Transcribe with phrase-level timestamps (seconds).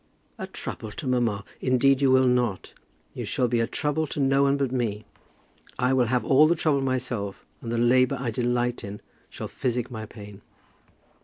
[0.39, 1.45] "A trouble to mamma!
[1.59, 2.73] Indeed you will not.
[3.13, 5.05] You shall be a trouble to no one but me.
[5.77, 9.91] I will have all the trouble myself, and the labour I delight in shall physic
[9.91, 10.41] my pain."